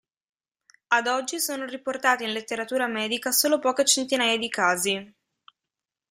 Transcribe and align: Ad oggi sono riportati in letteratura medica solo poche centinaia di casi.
Ad 0.87 1.05
oggi 1.05 1.39
sono 1.39 1.65
riportati 1.65 2.23
in 2.23 2.31
letteratura 2.31 2.87
medica 2.87 3.29
solo 3.31 3.59
poche 3.59 3.85
centinaia 3.85 4.35
di 4.35 4.49
casi. 4.49 5.13